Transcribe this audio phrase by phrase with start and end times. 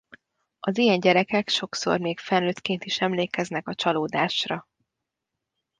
[0.59, 4.65] Az ilyen gyerekek sokszor még felnőttként is emlékeznek a csalódásra.